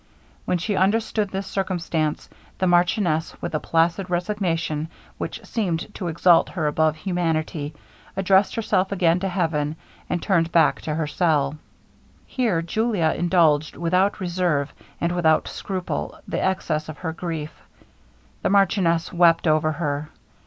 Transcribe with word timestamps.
When 0.45 0.57
she 0.57 0.75
understood 0.75 1.29
this 1.29 1.45
circumstance, 1.45 2.27
the 2.57 2.65
marchioness, 2.65 3.39
with 3.39 3.53
a 3.53 3.59
placid 3.59 4.09
resignation 4.09 4.87
which 5.19 5.45
seemed 5.45 5.93
to 5.93 6.07
exalt 6.07 6.49
her 6.49 6.65
above 6.65 6.95
humanity, 6.95 7.75
addressed 8.17 8.55
herself 8.55 8.91
again 8.91 9.19
to 9.19 9.29
heaven, 9.29 9.75
and 10.09 10.19
turned 10.19 10.51
back 10.51 10.81
to 10.81 10.95
her 10.95 11.05
cell. 11.05 11.59
Here 12.25 12.63
Julia 12.63 13.13
indulged 13.15 13.75
without 13.75 14.19
reserve, 14.19 14.73
and 14.99 15.11
without 15.11 15.47
scruple, 15.47 16.17
the 16.27 16.43
excess 16.43 16.89
of 16.89 16.97
her 16.97 17.13
grief. 17.13 17.51
The 18.41 18.49
marchioness 18.49 19.13
wept 19.13 19.45
over 19.47 19.73
her. 19.73 20.09